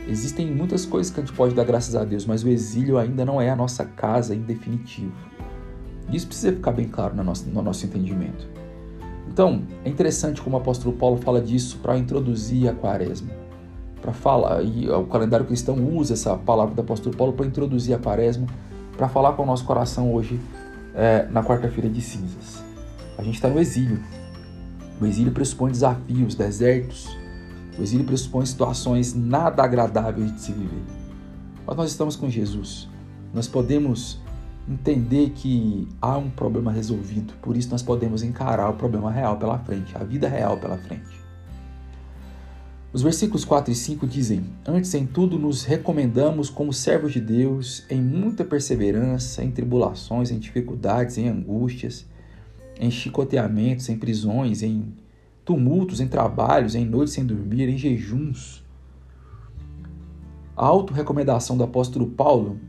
existem 0.09 0.51
muitas 0.51 0.85
coisas 0.85 1.13
que 1.13 1.21
a 1.21 1.25
gente 1.25 1.35
pode 1.35 1.55
dar 1.55 1.65
graças 1.65 1.95
a 1.95 2.05
Deus, 2.05 2.27
mas 2.27 2.43
o 2.43 2.49
exílio 2.49 2.99
ainda 2.99 3.25
não 3.25 3.41
é 3.41 3.49
a 3.51 3.57
nossa 3.57 3.85
casa 3.85 4.35
em 4.35 4.41
definitivo. 4.41 5.13
Isso 6.13 6.27
precisa 6.27 6.53
ficar 6.53 6.73
bem 6.73 6.89
claro 6.89 7.15
no 7.15 7.23
nosso, 7.23 7.49
no 7.49 7.63
nosso 7.63 7.87
entendimento. 7.87 8.49
Então, 9.29 9.63
é 9.85 9.89
interessante 9.89 10.43
como 10.43 10.57
o 10.57 10.61
apóstolo 10.61 10.97
Paulo 10.97 11.17
fala 11.19 11.41
disso 11.41 11.79
para 11.79 11.97
introduzir 11.97 12.69
a 12.69 12.75
quaresma. 12.75 13.42
Para 14.02 14.12
falar, 14.12 14.62
e 14.62 14.90
o 14.90 15.04
calendário 15.04 15.47
cristão 15.47 15.76
usa 15.97 16.14
essa 16.14 16.37
palavra 16.37 16.75
do 16.75 16.80
apóstolo 16.82 17.16
Paulo 17.16 17.32
para 17.32 17.47
introduzir 17.47 17.94
a 17.94 17.99
quaresma, 17.99 18.47
para 18.97 19.09
falar 19.09 19.32
com 19.35 19.44
o 19.44 19.47
nosso 19.47 19.64
coração 19.64 20.12
hoje, 20.12 20.40
é, 20.94 21.26
na 21.30 21.42
quarta-feira 21.42 21.88
de 21.88 22.00
cinzas. 22.00 22.62
A 23.16 23.23
gente 23.23 23.37
está 23.37 23.49
no 23.49 23.61
exílio. 23.61 24.02
O 25.00 25.06
exílio 25.06 25.32
pressupõe 25.32 25.71
desafios, 25.71 26.35
desertos. 26.35 27.09
O 27.78 27.82
exílio 27.82 28.04
pressupõe 28.04 28.44
situações 28.44 29.14
nada 29.14 29.62
agradáveis 29.62 30.35
de 30.35 30.40
se 30.40 30.52
viver. 30.52 30.82
Mas 31.64 31.76
nós 31.76 31.90
estamos 31.90 32.16
com 32.16 32.28
Jesus. 32.28 32.88
Nós 33.32 33.47
podemos 33.47 34.21
entender 34.68 35.30
que 35.30 35.88
há 36.00 36.18
um 36.18 36.28
problema 36.28 36.71
resolvido, 36.71 37.35
por 37.42 37.56
isso 37.56 37.71
nós 37.71 37.82
podemos 37.82 38.23
encarar 38.23 38.68
o 38.71 38.75
problema 38.75 39.11
real 39.11 39.37
pela 39.37 39.59
frente, 39.59 39.97
a 39.97 40.04
vida 40.04 40.28
real 40.28 40.56
pela 40.56 40.76
frente. 40.76 41.22
Os 42.93 43.01
versículos 43.01 43.43
4 43.43 43.73
e 43.73 43.75
5 43.75 44.07
dizem: 44.07 44.45
Antes 44.67 44.93
em 44.93 45.07
tudo 45.07 45.39
nos 45.39 45.65
recomendamos 45.65 46.51
como 46.51 46.75
servos 46.75 47.13
de 47.13 47.21
Deus, 47.21 47.87
em 47.89 48.03
muita 48.03 48.45
perseverança, 48.45 49.43
em 49.43 49.51
tribulações, 49.51 50.31
em 50.31 50.39
dificuldades, 50.39 51.17
em 51.17 51.27
angústias, 51.27 52.07
em 52.79 52.91
chicoteamentos, 52.91 53.89
em 53.89 53.97
prisões, 53.97 54.63
em 54.63 54.93
tumultos, 55.43 56.01
em 56.01 56.07
trabalhos, 56.07 56.75
em 56.75 56.85
noites 56.85 57.15
sem 57.15 57.25
dormir, 57.25 57.67
em 57.69 57.79
jejuns. 57.79 58.63
A 60.55 60.67
auto-recomendação 60.67 61.57
do 61.57 61.65
apóstolo 61.65 62.07
Paulo 62.11 62.61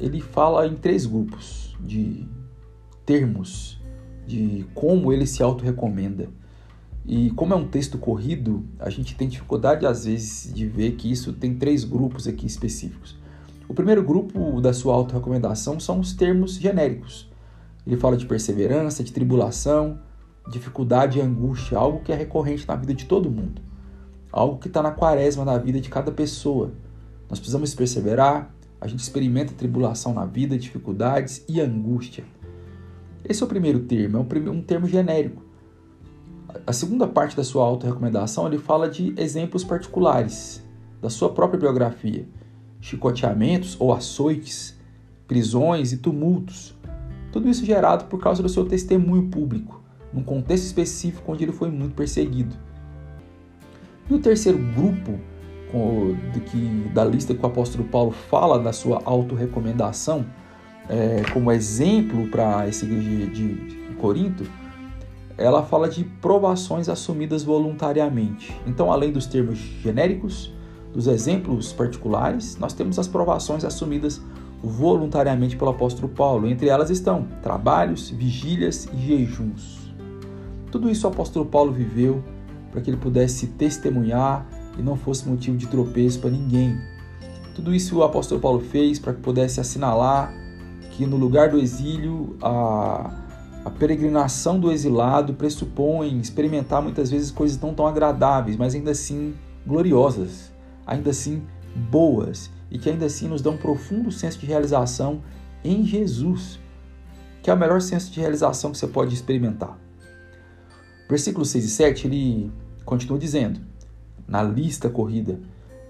ele 0.00 0.20
fala 0.20 0.66
em 0.66 0.74
três 0.74 1.06
grupos 1.06 1.76
de 1.80 2.26
termos 3.06 3.80
de 4.26 4.66
como 4.74 5.12
ele 5.12 5.26
se 5.26 5.42
auto-recomenda. 5.42 6.28
E 7.06 7.30
como 7.30 7.54
é 7.54 7.56
um 7.56 7.66
texto 7.66 7.98
corrido, 7.98 8.64
a 8.78 8.90
gente 8.90 9.14
tem 9.16 9.28
dificuldade 9.28 9.86
às 9.86 10.04
vezes 10.04 10.52
de 10.52 10.66
ver 10.66 10.92
que 10.92 11.10
isso 11.10 11.32
tem 11.32 11.54
três 11.54 11.84
grupos 11.84 12.26
aqui 12.26 12.46
específicos. 12.46 13.18
O 13.68 13.74
primeiro 13.74 14.02
grupo 14.02 14.60
da 14.60 14.72
sua 14.72 14.94
auto-recomendação 14.94 15.78
são 15.80 16.00
os 16.00 16.12
termos 16.12 16.54
genéricos. 16.54 17.30
Ele 17.86 17.96
fala 17.96 18.16
de 18.16 18.26
perseverança, 18.26 19.02
de 19.02 19.12
tribulação, 19.12 19.98
dificuldade 20.50 21.18
e 21.18 21.22
angústia, 21.22 21.78
algo 21.78 22.00
que 22.00 22.12
é 22.12 22.14
recorrente 22.16 22.66
na 22.66 22.76
vida 22.76 22.92
de 22.92 23.06
todo 23.06 23.30
mundo. 23.30 23.62
Algo 24.32 24.58
que 24.58 24.68
está 24.68 24.82
na 24.82 24.90
quaresma 24.90 25.44
na 25.44 25.56
vida 25.56 25.80
de 25.80 25.88
cada 25.88 26.12
pessoa. 26.12 26.72
Nós 27.28 27.38
precisamos 27.38 27.74
perseverar, 27.74 28.54
a 28.80 28.86
gente 28.86 29.00
experimenta 29.00 29.52
tribulação 29.52 30.12
na 30.12 30.26
vida, 30.26 30.58
dificuldades 30.58 31.44
e 31.48 31.60
angústia. 31.60 32.24
Esse 33.24 33.42
é 33.42 33.46
o 33.46 33.48
primeiro 33.48 33.80
termo, 33.80 34.16
é 34.16 34.50
um 34.50 34.62
termo 34.62 34.86
genérico. 34.86 35.49
A 36.66 36.72
segunda 36.72 37.06
parte 37.06 37.36
da 37.36 37.44
sua 37.44 37.64
auto-recomendação, 37.64 38.46
ele 38.46 38.58
fala 38.58 38.88
de 38.88 39.14
exemplos 39.16 39.64
particulares 39.64 40.62
da 41.00 41.10
sua 41.10 41.30
própria 41.30 41.58
biografia. 41.60 42.26
Chicoteamentos 42.80 43.76
ou 43.78 43.92
açoites, 43.92 44.78
prisões 45.26 45.92
e 45.92 45.98
tumultos. 45.98 46.76
Tudo 47.32 47.48
isso 47.48 47.64
gerado 47.64 48.06
por 48.06 48.20
causa 48.20 48.42
do 48.42 48.48
seu 48.48 48.64
testemunho 48.64 49.28
público, 49.28 49.80
num 50.12 50.22
contexto 50.22 50.64
específico 50.64 51.30
onde 51.30 51.44
ele 51.44 51.52
foi 51.52 51.70
muito 51.70 51.94
perseguido. 51.94 52.56
E 54.08 54.14
o 54.14 54.18
terceiro 54.18 54.58
grupo 54.58 55.18
do 56.32 56.40
que 56.40 56.90
da 56.92 57.04
lista 57.04 57.32
que 57.32 57.42
o 57.42 57.46
apóstolo 57.46 57.84
Paulo 57.84 58.10
fala 58.10 58.58
da 58.58 58.72
sua 58.72 59.00
autorrecomendação 59.04 60.26
é, 60.88 61.22
como 61.32 61.52
exemplo 61.52 62.26
para 62.26 62.66
essa 62.66 62.84
igreja 62.84 63.26
de, 63.26 63.54
de 63.54 63.94
Corinto, 63.94 64.44
ela 65.40 65.62
fala 65.62 65.88
de 65.88 66.04
provações 66.04 66.88
assumidas 66.88 67.42
voluntariamente. 67.42 68.54
Então, 68.66 68.92
além 68.92 69.10
dos 69.10 69.26
termos 69.26 69.58
genéricos, 69.58 70.52
dos 70.92 71.06
exemplos 71.06 71.72
particulares, 71.72 72.58
nós 72.58 72.74
temos 72.74 72.98
as 72.98 73.08
provações 73.08 73.64
assumidas 73.64 74.20
voluntariamente 74.62 75.56
pelo 75.56 75.70
apóstolo 75.70 76.08
Paulo. 76.08 76.46
Entre 76.46 76.68
elas 76.68 76.90
estão 76.90 77.26
trabalhos, 77.42 78.10
vigílias 78.10 78.86
e 78.92 78.98
jejuns. 78.98 79.94
Tudo 80.70 80.90
isso 80.90 81.06
o 81.06 81.10
apóstolo 81.10 81.46
Paulo 81.46 81.72
viveu 81.72 82.22
para 82.70 82.80
que 82.82 82.90
ele 82.90 82.98
pudesse 82.98 83.46
testemunhar 83.46 84.46
e 84.78 84.82
não 84.82 84.96
fosse 84.96 85.26
motivo 85.26 85.56
de 85.56 85.66
tropeço 85.66 86.20
para 86.20 86.30
ninguém. 86.30 86.78
Tudo 87.54 87.74
isso 87.74 87.96
o 87.96 88.04
apóstolo 88.04 88.40
Paulo 88.40 88.60
fez 88.60 88.98
para 88.98 89.14
que 89.14 89.20
pudesse 89.20 89.58
assinalar 89.58 90.32
que 90.90 91.06
no 91.06 91.16
lugar 91.16 91.48
do 91.48 91.58
exílio 91.58 92.36
a, 92.42 93.10
a 93.64 93.70
peregrinação 93.70 94.58
do 94.58 94.72
exilado 94.72 95.34
pressupõe 95.34 96.18
experimentar 96.18 96.82
muitas 96.82 97.10
vezes 97.10 97.30
coisas 97.30 97.60
não 97.60 97.74
tão 97.74 97.86
agradáveis, 97.86 98.56
mas 98.56 98.74
ainda 98.74 98.92
assim 98.92 99.34
gloriosas, 99.66 100.52
ainda 100.86 101.10
assim 101.10 101.42
boas 101.90 102.50
e 102.70 102.78
que 102.78 102.88
ainda 102.88 103.06
assim 103.06 103.28
nos 103.28 103.42
dão 103.42 103.54
um 103.54 103.58
profundo 103.58 104.10
senso 104.10 104.38
de 104.38 104.46
realização 104.46 105.20
em 105.62 105.84
Jesus, 105.84 106.58
que 107.42 107.50
é 107.50 107.54
o 107.54 107.58
melhor 107.58 107.82
senso 107.82 108.10
de 108.10 108.20
realização 108.20 108.72
que 108.72 108.78
você 108.78 108.86
pode 108.86 109.14
experimentar. 109.14 109.78
Versículos 111.08 111.50
6 111.50 111.64
e 111.64 111.68
7 111.68 112.06
ele 112.06 112.52
continua 112.84 113.18
dizendo: 113.18 113.60
na 114.26 114.42
lista 114.42 114.88
corrida, 114.88 115.38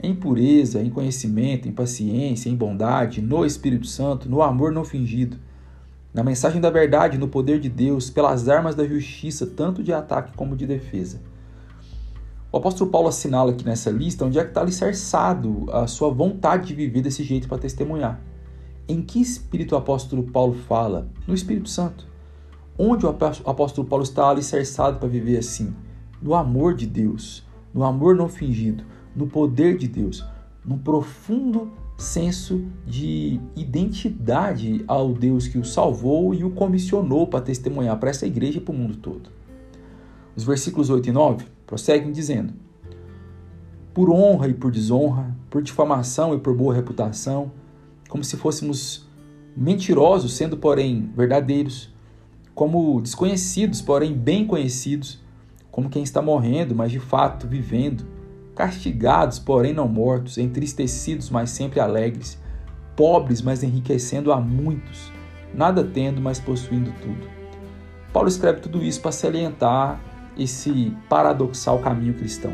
em 0.02 0.14
pureza, 0.14 0.82
em 0.82 0.90
conhecimento, 0.90 1.68
em 1.68 1.72
paciência, 1.72 2.48
em 2.48 2.56
bondade, 2.56 3.20
no 3.20 3.44
Espírito 3.44 3.86
Santo, 3.86 4.28
no 4.28 4.42
amor 4.42 4.72
não 4.72 4.84
fingido, 4.84 5.36
na 6.12 6.22
mensagem 6.22 6.60
da 6.60 6.70
verdade, 6.70 7.18
no 7.18 7.28
poder 7.28 7.60
de 7.60 7.68
Deus, 7.68 8.10
pelas 8.10 8.48
armas 8.48 8.74
da 8.74 8.84
justiça, 8.84 9.46
tanto 9.46 9.82
de 9.82 9.92
ataque 9.92 10.36
como 10.36 10.56
de 10.56 10.66
defesa. 10.66 11.20
O 12.52 12.56
apóstolo 12.56 12.90
Paulo 12.90 13.08
assinala 13.08 13.52
aqui 13.52 13.64
nessa 13.64 13.90
lista 13.90 14.24
onde 14.24 14.38
é 14.38 14.42
que 14.42 14.50
está 14.50 14.60
alicerçado 14.60 15.66
a 15.72 15.86
sua 15.86 16.10
vontade 16.10 16.66
de 16.66 16.74
viver 16.74 17.02
desse 17.02 17.22
jeito 17.22 17.46
para 17.48 17.58
testemunhar. 17.58 18.20
Em 18.88 19.00
que 19.00 19.20
espírito 19.20 19.74
o 19.74 19.78
apóstolo 19.78 20.24
Paulo 20.24 20.54
fala? 20.66 21.08
No 21.28 21.34
Espírito 21.34 21.68
Santo. 21.68 22.08
Onde 22.76 23.06
o 23.06 23.08
apóstolo 23.08 23.86
Paulo 23.86 24.02
está 24.02 24.28
alicerçado 24.28 24.98
para 24.98 25.08
viver 25.08 25.38
assim? 25.38 25.74
No 26.20 26.34
amor 26.34 26.74
de 26.74 26.86
Deus 26.86 27.48
no 27.72 27.84
amor 27.84 28.16
não 28.16 28.28
fingido, 28.28 28.84
no 29.14 29.26
poder 29.26 29.76
de 29.76 29.88
Deus, 29.88 30.24
num 30.64 30.78
profundo 30.78 31.70
senso 32.00 32.64
de 32.86 33.38
identidade 33.54 34.82
ao 34.88 35.12
Deus 35.12 35.46
que 35.46 35.58
o 35.58 35.64
salvou 35.64 36.34
e 36.34 36.42
o 36.42 36.50
comissionou 36.50 37.26
para 37.26 37.40
testemunhar 37.40 37.98
para 37.98 38.10
essa 38.10 38.26
igreja 38.26 38.58
e 38.58 38.60
para 38.60 38.74
o 38.74 38.76
mundo 38.76 38.96
todo. 38.96 39.30
Os 40.34 40.44
versículos 40.44 40.88
8 40.88 41.08
e 41.08 41.12
9 41.12 41.46
prosseguem 41.66 42.10
dizendo: 42.10 42.54
Por 43.92 44.10
honra 44.10 44.48
e 44.48 44.54
por 44.54 44.70
desonra, 44.70 45.36
por 45.50 45.62
difamação 45.62 46.34
e 46.34 46.38
por 46.38 46.54
boa 46.54 46.74
reputação, 46.74 47.52
como 48.08 48.24
se 48.24 48.36
fôssemos 48.36 49.06
mentirosos, 49.56 50.32
sendo 50.32 50.56
porém 50.56 51.10
verdadeiros, 51.14 51.92
como 52.54 53.00
desconhecidos, 53.00 53.82
porém 53.82 54.14
bem 54.14 54.46
conhecidos, 54.46 55.20
como 55.70 55.90
quem 55.90 56.02
está 56.02 56.22
morrendo, 56.22 56.74
mas 56.74 56.90
de 56.90 56.98
fato 56.98 57.46
vivendo, 57.46 58.04
castigados, 58.60 59.38
porém 59.38 59.72
não 59.72 59.88
mortos, 59.88 60.36
entristecidos, 60.36 61.30
mas 61.30 61.48
sempre 61.48 61.80
alegres, 61.80 62.38
pobres, 62.94 63.40
mas 63.40 63.62
enriquecendo 63.62 64.30
a 64.34 64.38
muitos, 64.38 65.10
nada 65.54 65.82
tendo, 65.82 66.20
mas 66.20 66.38
possuindo 66.38 66.92
tudo. 67.00 67.26
Paulo 68.12 68.28
escreve 68.28 68.60
tudo 68.60 68.82
isso 68.82 69.00
para 69.00 69.12
salientar 69.12 69.98
esse 70.38 70.94
paradoxal 71.08 71.78
caminho 71.78 72.12
cristão. 72.12 72.52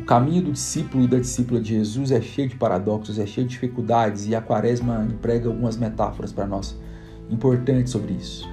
O 0.00 0.04
caminho 0.04 0.42
do 0.42 0.50
discípulo 0.50 1.04
e 1.04 1.06
da 1.06 1.20
discípula 1.20 1.60
de 1.60 1.76
Jesus 1.76 2.10
é 2.10 2.20
cheio 2.20 2.48
de 2.48 2.56
paradoxos, 2.56 3.20
é 3.20 3.26
cheio 3.26 3.46
de 3.46 3.52
dificuldades, 3.52 4.26
e 4.26 4.34
a 4.34 4.42
Quaresma 4.42 5.06
emprega 5.08 5.48
algumas 5.48 5.76
metáforas 5.76 6.32
para 6.32 6.48
nós 6.48 6.76
importantes 7.30 7.92
sobre 7.92 8.14
isso. 8.14 8.50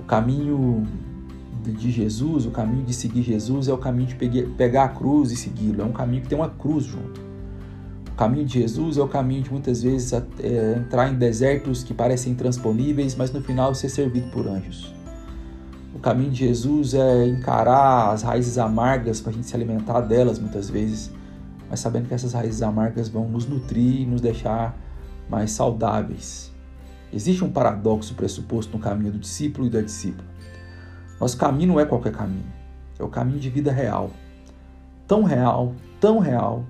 O 0.00 0.04
caminho 0.04 0.86
de 1.70 1.90
Jesus, 1.90 2.46
o 2.46 2.50
caminho 2.50 2.84
de 2.84 2.92
seguir 2.92 3.22
Jesus 3.22 3.68
é 3.68 3.72
o 3.72 3.78
caminho 3.78 4.08
de 4.08 4.14
pegar 4.56 4.84
a 4.84 4.88
cruz 4.88 5.30
e 5.30 5.36
segui-lo. 5.36 5.82
É 5.82 5.84
um 5.84 5.92
caminho 5.92 6.22
que 6.22 6.28
tem 6.28 6.36
uma 6.36 6.48
cruz 6.48 6.84
junto. 6.84 7.20
O 8.10 8.14
caminho 8.14 8.44
de 8.44 8.60
Jesus 8.60 8.98
é 8.98 9.02
o 9.02 9.08
caminho 9.08 9.42
de 9.42 9.50
muitas 9.50 9.82
vezes 9.82 10.12
é, 10.12 10.76
entrar 10.76 11.10
em 11.10 11.14
desertos 11.14 11.82
que 11.82 11.94
parecem 11.94 12.32
intransponíveis, 12.32 13.14
mas 13.14 13.32
no 13.32 13.40
final 13.40 13.74
ser 13.74 13.88
servido 13.88 14.30
por 14.30 14.46
anjos. 14.46 14.94
O 15.94 15.98
caminho 15.98 16.30
de 16.30 16.40
Jesus 16.40 16.94
é 16.94 17.26
encarar 17.28 18.12
as 18.12 18.22
raízes 18.22 18.58
amargas 18.58 19.20
para 19.20 19.30
a 19.30 19.34
gente 19.34 19.46
se 19.46 19.54
alimentar 19.54 20.00
delas 20.00 20.38
muitas 20.38 20.68
vezes, 20.68 21.10
mas 21.70 21.80
sabendo 21.80 22.08
que 22.08 22.14
essas 22.14 22.32
raízes 22.32 22.62
amargas 22.62 23.08
vão 23.08 23.28
nos 23.28 23.46
nutrir 23.46 24.02
e 24.02 24.06
nos 24.06 24.20
deixar 24.20 24.76
mais 25.28 25.52
saudáveis. 25.52 26.52
Existe 27.12 27.44
um 27.44 27.50
paradoxo 27.50 28.14
pressuposto 28.14 28.76
no 28.76 28.82
caminho 28.82 29.12
do 29.12 29.18
discípulo 29.18 29.66
e 29.66 29.70
da 29.70 29.80
discípula. 29.80 30.31
Nosso 31.22 31.36
caminho 31.36 31.68
não 31.68 31.78
é 31.78 31.84
qualquer 31.84 32.10
caminho, 32.10 32.52
é 32.98 33.04
o 33.04 33.08
caminho 33.08 33.38
de 33.38 33.48
vida 33.48 33.70
real. 33.70 34.10
Tão 35.06 35.22
real, 35.22 35.72
tão 36.00 36.18
real, 36.18 36.66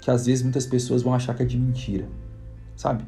que 0.00 0.08
às 0.08 0.26
vezes 0.26 0.44
muitas 0.44 0.64
pessoas 0.64 1.02
vão 1.02 1.12
achar 1.12 1.34
que 1.34 1.42
é 1.42 1.44
de 1.44 1.58
mentira, 1.58 2.08
sabe? 2.76 3.02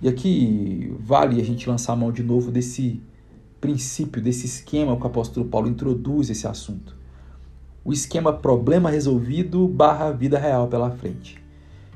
E 0.00 0.08
aqui 0.08 0.96
vale 1.00 1.40
a 1.40 1.44
gente 1.44 1.68
lançar 1.68 1.94
a 1.94 1.96
mão 1.96 2.12
de 2.12 2.22
novo 2.22 2.52
desse 2.52 3.02
princípio, 3.60 4.22
desse 4.22 4.46
esquema 4.46 4.96
que 4.96 5.02
o 5.02 5.06
apóstolo 5.08 5.46
Paulo 5.46 5.66
introduz 5.66 6.30
esse 6.30 6.46
assunto. 6.46 6.96
O 7.84 7.92
esquema 7.92 8.32
problema 8.32 8.90
resolvido 8.90 9.66
barra 9.66 10.12
vida 10.12 10.38
real 10.38 10.68
pela 10.68 10.92
frente. 10.92 11.42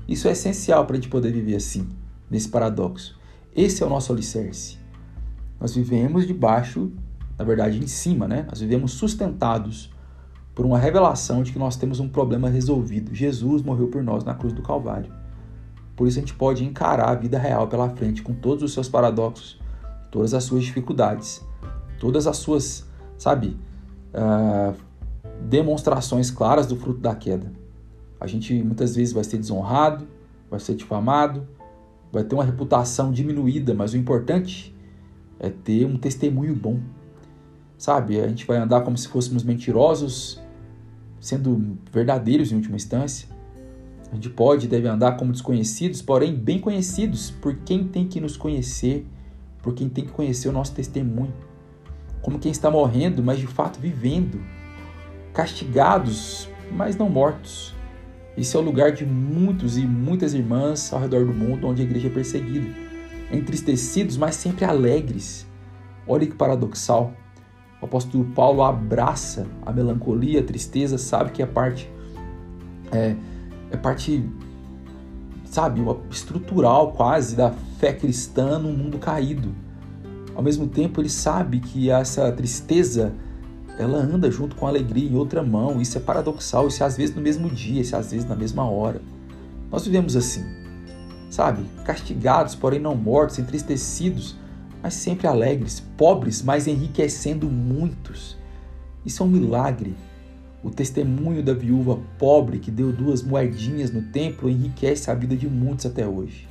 Isso 0.09 0.27
é 0.27 0.33
essencial 0.33 0.87
para 0.87 0.97
a 0.97 1.01
gente 1.01 1.09
poder 1.09 1.31
viver 1.31 1.55
assim, 1.55 1.89
nesse 2.29 2.49
paradoxo. 2.49 3.17
Esse 3.55 3.81
é 3.81 3.87
o 3.87 3.89
nosso 3.89 4.13
alicerce. 4.13 4.77
Nós 5.61 5.73
vivemos 5.77 6.27
debaixo, 6.27 6.91
na 7.39 7.45
verdade, 7.45 7.79
em 7.79 7.87
cima, 7.87 8.29
né? 8.29 8.47
Nós 8.49 8.61
vivemos 8.61 8.93
sustentados 8.93 9.91
por 10.55 10.67
uma 10.67 10.79
revelação 10.79 11.43
de 11.43 11.53
que 11.53 11.59
nós 11.59 11.77
temos 11.77 11.99
um 11.99 12.09
problema 12.09 12.49
resolvido. 12.49 13.15
Jesus 13.15 13.63
morreu 13.63 13.89
por 13.89 14.03
nós 14.03 14.25
na 14.25 14.35
cruz 14.35 14.53
do 14.53 14.63
Calvário. 14.63 15.13
Por 15.97 16.07
isso 16.07 16.19
a 16.19 16.21
gente 16.21 16.35
pode 16.35 16.65
encarar 16.65 17.11
a 17.11 17.15
vida 17.15 17.39
real 17.39 17.69
pela 17.69 17.89
frente 17.91 18.23
com 18.23 18.35
todos 18.35 18.63
os 18.63 18.73
seus 18.73 18.89
paradoxos, 18.89 19.61
todas 20.11 20.35
as 20.35 20.45
suas 20.45 20.65
dificuldades, 20.65 21.45
todas 21.99 22.27
as 22.27 22.37
suas, 22.39 22.87
sabe, 23.17 23.57
uh, 24.15 24.75
demonstrações 25.49 26.31
claras 26.31 26.67
do 26.67 26.77
fruto 26.77 27.01
da 27.01 27.15
queda. 27.15 27.53
A 28.21 28.27
gente 28.27 28.63
muitas 28.63 28.95
vezes 28.95 29.13
vai 29.13 29.25
ser 29.25 29.39
desonrado, 29.39 30.07
vai 30.51 30.61
ser 30.61 30.75
difamado, 30.75 31.47
vai 32.13 32.25
ter 32.25 32.35
uma 32.35 32.45
reputação 32.45 33.11
diminuída, 33.11 33.75
mas 33.75 33.95
o 33.95 33.97
importante 33.97 34.75
é 35.41 35.51
ter 35.51 35.87
um 35.87 35.97
testemunho 35.97 36.55
bom. 36.55 36.79
Sabe, 37.83 38.21
a 38.21 38.29
gente 38.29 38.47
vai 38.47 38.59
andar 38.59 38.83
como 38.83 38.97
se 38.97 39.09
fôssemos 39.09 39.43
mentirosos, 39.43 40.41
sendo 41.19 41.77
verdadeiros 41.91 42.53
em 42.53 42.55
última 42.55 42.77
instância. 42.77 43.29
A 44.09 44.15
gente 44.15 44.31
pode 44.31 44.67
e 44.67 44.69
deve 44.69 44.87
andar 44.87 45.17
como 45.17 45.33
desconhecidos, 45.33 46.01
porém 46.01 46.33
bem 46.33 46.61
conhecidos 46.61 47.33
por 47.33 47.57
quem 47.57 47.83
tem 47.83 48.07
que 48.07 48.21
nos 48.21 48.37
conhecer, 48.37 49.05
por 49.61 49.75
quem 49.75 49.89
tem 49.89 50.05
que 50.05 50.13
conhecer 50.13 50.49
o 50.49 50.53
nosso 50.53 50.73
testemunho. 50.73 51.35
Como 52.23 52.39
quem 52.39 52.53
está 52.53 52.71
morrendo, 52.71 53.21
mas 53.21 53.41
de 53.41 53.49
fato 53.49 53.81
vivendo. 53.81 54.41
Castigados, 55.35 56.49
mas 56.71 56.97
não 56.97 57.09
mortos. 57.09 57.75
Esse 58.39 58.57
é 58.57 58.61
o 58.61 58.63
lugar 58.63 58.93
de 58.93 59.05
muitos 59.05 59.77
e 59.77 59.85
muitas 59.85 60.35
irmãs 60.35 60.93
ao 60.93 61.01
redor 61.01 61.27
do 61.27 61.35
mundo 61.35 61.67
onde 61.67 61.83
a 61.83 61.85
igreja 61.85 62.07
é 62.07 62.13
perseguida. 62.13 62.69
Entristecidos, 63.33 64.17
mas 64.17 64.37
sempre 64.37 64.65
alegres. 64.65 65.45
Olha 66.07 66.25
que 66.25 66.37
paradoxal. 66.37 67.13
O 67.83 67.85
apóstolo 67.85 68.25
Paulo 68.27 68.63
abraça 68.63 69.45
a 69.67 69.73
melancolia, 69.73 70.41
a 70.41 70.45
tristeza, 70.45 70.97
sabe 70.97 71.33
que 71.33 71.43
é 71.43 71.47
parte 71.47 71.91
é, 72.93 73.17
é 73.71 73.77
parte, 73.77 74.23
sabe, 75.47 75.81
estrutural 76.11 76.93
quase 76.93 77.35
da 77.35 77.51
fé 77.79 77.93
cristã 77.93 78.59
no 78.59 78.71
mundo 78.71 78.99
caído. 78.99 79.53
Ao 80.35 80.43
mesmo 80.43 80.69
tempo, 80.69 81.01
ele 81.01 81.09
sabe 81.09 81.59
que 81.59 81.91
essa 81.91 82.31
tristeza 82.31 83.13
ela 83.79 83.99
anda 83.99 84.31
junto 84.31 84.55
com 84.55 84.67
a 84.67 84.69
alegria 84.69 85.11
em 85.11 85.17
outra 85.17 85.43
mão. 85.43 85.81
Isso 85.81 85.97
é 85.97 86.01
paradoxal, 86.01 86.69
isso 86.69 86.83
é 86.83 86.87
às 86.87 86.97
vezes 86.97 87.15
no 87.17 87.23
mesmo 87.23 87.51
dia, 87.51 87.81
isso 87.81 87.97
é 87.97 87.99
às 87.99 88.13
vezes 88.13 88.29
na 88.29 88.37
mesma 88.37 88.65
hora. 88.65 89.01
Nós 89.71 89.85
vivemos 89.85 90.15
assim, 90.15 90.45
sabe? 91.31 91.65
Castigados, 91.85 92.55
porém 92.55 92.79
não 92.79 92.95
mortos, 92.95 93.39
entristecidos, 93.39 94.37
mas 94.83 94.95
sempre 94.95 95.27
alegres, 95.27 95.81
pobres, 95.97 96.43
mas 96.43 96.67
enriquecendo 96.67 97.49
muitos. 97.49 98.37
Isso 99.07 99.23
é 99.23 99.27
um 99.27 99.29
milagre. 99.29 99.95
O 100.63 100.71
testemunho 100.71 101.43
da 101.43 101.55
viúva 101.55 102.01
pobre 102.19 102.59
que 102.59 102.71
deu 102.71 102.93
duas 102.93 103.23
moedinhas 103.23 103.91
no 103.93 104.03
templo 104.03 104.49
enriquece 104.49 105.11
a 105.11 105.15
vida 105.15 105.37
de 105.37 105.49
muitos 105.49 105.87
até 105.87 106.07
hoje. 106.07 106.49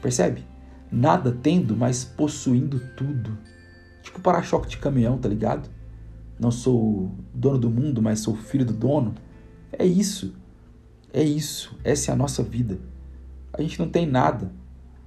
Percebe? 0.00 0.44
Nada 0.90 1.32
tendo, 1.32 1.76
mas 1.76 2.04
possuindo 2.04 2.80
tudo. 2.96 3.38
Tipo 4.02 4.20
para-choque 4.20 4.68
de 4.68 4.78
caminhão, 4.78 5.18
tá 5.18 5.28
ligado? 5.28 5.70
Não 6.38 6.50
sou 6.50 7.12
dono 7.32 7.58
do 7.58 7.70
mundo, 7.70 8.02
mas 8.02 8.20
sou 8.20 8.34
filho 8.34 8.64
do 8.64 8.72
dono. 8.72 9.14
É 9.72 9.84
isso. 9.84 10.34
É 11.12 11.22
isso. 11.22 11.78
Essa 11.84 12.10
é 12.10 12.14
a 12.14 12.16
nossa 12.16 12.42
vida. 12.42 12.78
A 13.52 13.62
gente 13.62 13.78
não 13.78 13.88
tem 13.88 14.06
nada, 14.06 14.52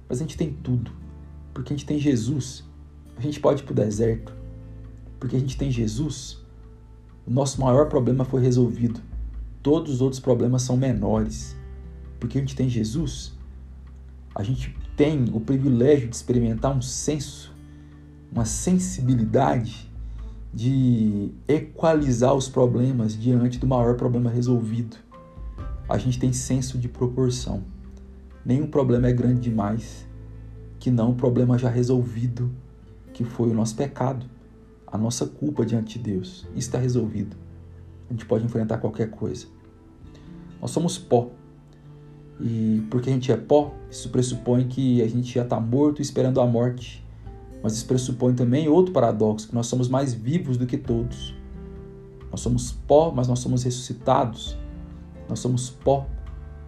mas 0.08 0.18
a 0.18 0.22
gente 0.22 0.36
tem 0.36 0.52
tudo. 0.52 1.05
Porque 1.56 1.72
a 1.72 1.76
gente 1.76 1.86
tem 1.86 1.98
Jesus. 1.98 2.62
A 3.16 3.20
gente 3.22 3.40
pode 3.40 3.62
ir 3.62 3.64
para 3.64 3.72
o 3.72 3.76
deserto. 3.76 4.34
Porque 5.18 5.36
a 5.36 5.40
gente 5.40 5.56
tem 5.56 5.70
Jesus 5.70 6.44
o 7.26 7.30
nosso 7.30 7.60
maior 7.60 7.88
problema 7.88 8.24
foi 8.24 8.40
resolvido. 8.40 9.00
Todos 9.60 9.94
os 9.94 10.00
outros 10.00 10.20
problemas 10.20 10.62
são 10.62 10.76
menores. 10.76 11.56
Porque 12.20 12.38
a 12.38 12.40
gente 12.40 12.54
tem 12.54 12.68
Jesus, 12.68 13.32
a 14.32 14.44
gente 14.44 14.74
tem 14.96 15.24
o 15.32 15.40
privilégio 15.40 16.08
de 16.08 16.14
experimentar 16.14 16.74
um 16.74 16.80
senso, 16.80 17.52
uma 18.30 18.44
sensibilidade 18.44 19.90
de 20.54 21.32
equalizar 21.48 22.32
os 22.32 22.48
problemas 22.48 23.20
diante 23.20 23.58
do 23.58 23.66
maior 23.66 23.96
problema 23.96 24.30
resolvido. 24.30 24.96
A 25.88 25.98
gente 25.98 26.18
tem 26.20 26.32
senso 26.32 26.78
de 26.78 26.88
proporção. 26.88 27.64
Nenhum 28.44 28.68
problema 28.68 29.08
é 29.08 29.12
grande 29.12 29.40
demais 29.40 30.05
que 30.86 30.90
não 30.92 31.10
o 31.10 31.14
problema 31.16 31.58
já 31.58 31.68
resolvido, 31.68 32.48
que 33.12 33.24
foi 33.24 33.50
o 33.50 33.52
nosso 33.52 33.74
pecado 33.74 34.24
a 34.86 34.96
nossa 34.96 35.26
culpa 35.26 35.66
diante 35.66 35.98
de 35.98 36.12
Deus. 36.12 36.46
Isso 36.50 36.68
está 36.68 36.78
resolvido. 36.78 37.36
A 38.08 38.12
gente 38.12 38.24
pode 38.24 38.44
enfrentar 38.44 38.78
qualquer 38.78 39.10
coisa. 39.10 39.48
Nós 40.60 40.70
somos 40.70 40.96
pó. 40.96 41.28
E 42.40 42.86
porque 42.88 43.10
a 43.10 43.12
gente 43.12 43.32
é 43.32 43.36
pó, 43.36 43.74
isso 43.90 44.10
pressupõe 44.10 44.68
que 44.68 45.02
a 45.02 45.08
gente 45.08 45.34
já 45.34 45.42
está 45.42 45.58
morto 45.58 46.00
esperando 46.00 46.40
a 46.40 46.46
morte. 46.46 47.04
Mas 47.60 47.72
isso 47.72 47.86
pressupõe 47.86 48.32
também 48.32 48.68
outro 48.68 48.92
paradoxo, 48.92 49.48
que 49.48 49.54
nós 49.56 49.66
somos 49.66 49.88
mais 49.88 50.14
vivos 50.14 50.56
do 50.56 50.66
que 50.66 50.78
todos. 50.78 51.34
Nós 52.30 52.40
somos 52.40 52.70
pó, 52.70 53.10
mas 53.10 53.26
nós 53.26 53.40
somos 53.40 53.64
ressuscitados. 53.64 54.56
Nós 55.28 55.40
somos 55.40 55.68
pó, 55.68 56.06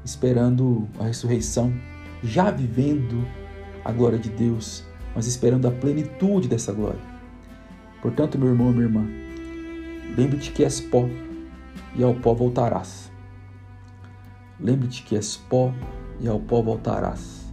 esperando 0.04 0.88
a 0.98 1.04
ressurreição, 1.04 1.72
já 2.20 2.50
vivendo 2.50 3.24
a 3.88 3.92
glória 3.92 4.18
de 4.18 4.28
Deus, 4.28 4.84
mas 5.14 5.26
esperando 5.26 5.66
a 5.66 5.70
plenitude 5.70 6.46
dessa 6.46 6.74
glória. 6.74 7.00
Portanto, 8.02 8.38
meu 8.38 8.48
irmão, 8.48 8.70
minha 8.70 8.84
irmã, 8.84 9.06
lembre-te 10.14 10.52
que 10.52 10.62
és 10.62 10.78
pó 10.78 11.08
e 11.96 12.02
ao 12.02 12.14
pó 12.14 12.34
voltarás. 12.34 13.10
Lembre-te 14.60 15.02
que 15.04 15.16
és 15.16 15.38
pó 15.38 15.72
e 16.20 16.28
ao 16.28 16.38
pó 16.38 16.60
voltarás. 16.60 17.50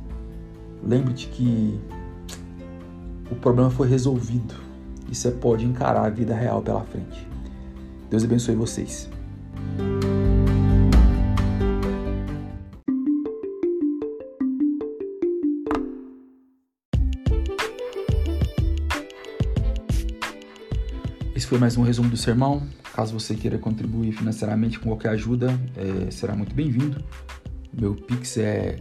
Lembre-te 0.83 1.27
que 1.27 1.79
o 3.31 3.35
problema 3.35 3.69
foi 3.69 3.87
resolvido 3.87 4.55
e 5.09 5.15
você 5.15 5.31
pode 5.31 5.63
encarar 5.63 6.05
a 6.05 6.09
vida 6.09 6.35
real 6.35 6.61
pela 6.61 6.81
frente. 6.81 7.25
Deus 8.09 8.25
abençoe 8.25 8.55
vocês. 8.55 9.09
Esse 21.35 21.45
foi 21.47 21.57
mais 21.57 21.75
um 21.75 21.81
resumo 21.83 22.09
do 22.09 22.15
sermão. 22.15 22.65
Caso 22.93 23.19
você 23.19 23.35
queira 23.35 23.57
contribuir 23.57 24.13
financeiramente 24.13 24.79
com 24.79 24.87
qualquer 24.87 25.09
ajuda, 25.09 25.47
é, 25.75 26.09
será 26.09 26.33
muito 26.33 26.55
bem-vindo. 26.55 27.03
Meu 27.77 27.93
pix 27.93 28.37
é 28.37 28.79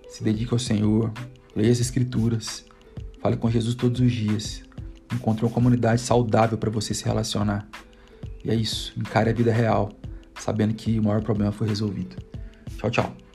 se 0.09 0.25
dedique 0.25 0.55
ao 0.55 0.59
Senhor, 0.59 1.12
leia 1.55 1.71
as 1.71 1.79
Escrituras, 1.79 2.64
fale 3.21 3.37
com 3.37 3.51
Jesus 3.51 3.75
todos 3.75 4.01
os 4.01 4.11
dias, 4.11 4.62
encontre 5.12 5.45
uma 5.45 5.53
comunidade 5.53 6.01
saudável 6.01 6.57
para 6.57 6.71
você 6.71 6.95
se 6.95 7.05
relacionar. 7.05 7.69
E 8.42 8.51
é 8.51 8.55
isso, 8.55 8.99
encare 8.99 9.29
a 9.29 9.35
vida 9.35 9.53
real, 9.53 9.92
sabendo 10.38 10.73
que 10.73 10.99
o 10.99 11.03
maior 11.03 11.23
problema 11.23 11.53
foi 11.53 11.69
resolvido. 11.69 12.16
Tchau, 12.79 12.91
tchau. 12.91 13.26